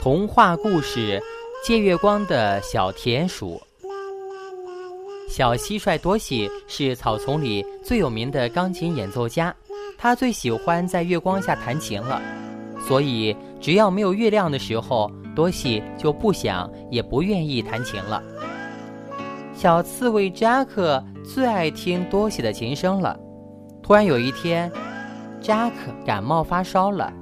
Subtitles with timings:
[0.00, 1.20] 童话故事：
[1.64, 3.60] 借月光的小田鼠。
[5.28, 9.52] 小蟋蟀多西是草丛里最有名的钢琴演奏家，
[9.98, 12.22] 他最喜欢在月光下弹琴了。
[12.80, 18.22] 所以，只要没有月亮的时候，多西就不想也不愿意弹琴了。
[19.52, 23.18] 小刺猬扎克最爱听多西的琴声了。
[23.82, 24.70] 突然有一天，
[25.40, 25.76] 扎克
[26.06, 27.12] 感冒发烧了。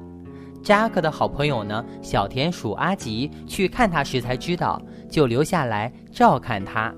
[0.66, 6.93] 扎克的好朋友呢，小田鼠阿吉去看他时才知道，就留下来照看他。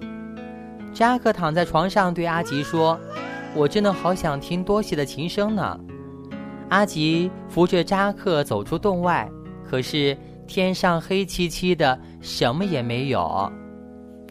[0.94, 2.98] 扎克躺在床上对阿吉说
[3.54, 5.78] ：“我真的好想听多西的琴声呢。”
[6.70, 9.30] 阿吉扶着扎克走出洞外，
[9.68, 13.52] 可是天上黑漆漆的，什么也没有，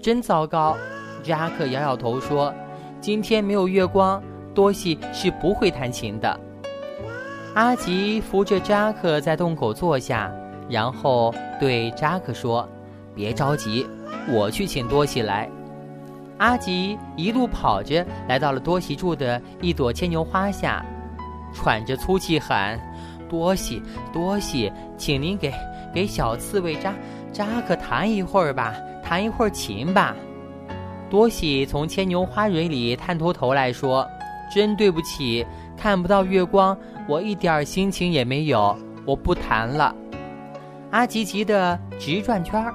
[0.01, 0.75] 真糟糕。
[1.21, 2.51] 扎克摇摇头说
[2.99, 4.19] ：“今天没有月光，
[4.55, 6.39] 多西是不会弹琴的。”
[7.55, 10.31] 阿吉扶着扎克在洞口坐下，
[10.69, 12.67] 然后对扎克说
[13.15, 13.87] ：“别着急，
[14.29, 15.49] 我去请多西来。”
[16.37, 20.85] 阿吉一路跑着来到了多西住的一朵牵牛花下，
[21.51, 22.79] 喘着粗气喊
[23.27, 23.81] ：“多西，
[24.13, 25.51] 多西，请您给
[25.91, 26.93] 给小刺猬扎
[27.33, 30.15] 扎克弹一会儿吧，弹一会儿琴吧。”
[31.09, 34.07] 多西从牵牛花蕊里探出头来说
[34.53, 35.43] ：“真对不起。”
[35.77, 38.77] 看不到月光，我一点心情也没有。
[39.05, 39.95] 我不弹了。
[40.91, 42.73] 阿吉急得直转圈儿。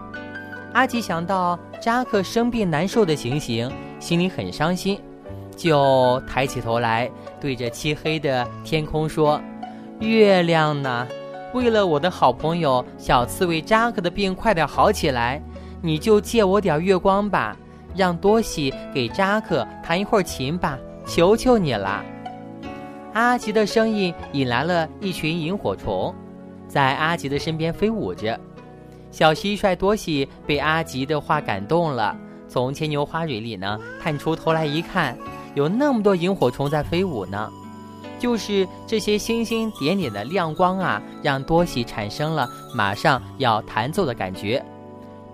[0.73, 4.99] 阿吉想到扎克生病难受的情形，心里很伤心，
[5.55, 9.39] 就抬起头来，对着漆黑的天空说
[10.01, 11.07] ：“月亮呢？
[11.53, 15.43] 为了我的好朋友小刺猬扎克的病快点好起来，
[15.83, 17.55] 你就借我点月光吧，
[17.95, 22.03] 让多西给扎克弹一会儿琴吧，求求你了。”
[23.15, 26.15] 阿吉的声音引来了一群萤火虫，
[26.67, 28.39] 在阿吉的身边飞舞着。
[29.11, 32.17] 小蟋蟀多西被阿吉的话感动了，
[32.49, 35.17] 从牵牛花蕊里呢探出头来一看，
[35.55, 37.51] 有那么多萤火虫在飞舞呢。
[38.19, 44.65] 就是这些星星点点的亮光啊，让多西产生了马上要弹奏的感觉。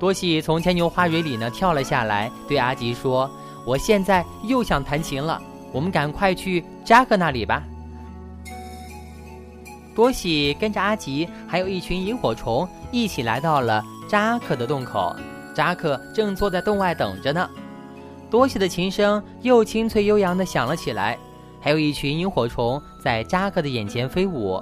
[0.01, 3.31] 多西从牵牛花蕊里呢跳了下来，对阿吉说
[3.65, 5.41] ：“我现在又想弹琴了。”
[5.71, 7.63] 我们赶快去扎克那里吧。
[9.95, 15.15] 多喜跟着阿吉，还有一群萤火虫一起来到了扎克的洞口。
[15.55, 17.47] 扎克正坐在洞外等着呢。
[18.31, 21.19] 多喜的琴声又清脆悠扬地响了起来，
[21.61, 24.59] 还有一群萤火虫在扎克的眼前飞舞。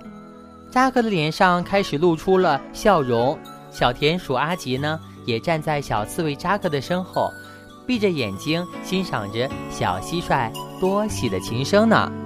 [0.69, 3.39] 扎克的脸上开始露出了笑容。
[3.71, 7.31] 小田鼠阿吉呢，也站在小刺猬扎克的身后。
[7.87, 12.26] 闭着眼睛欣赏着小蟋蟀多喜的琴声呢。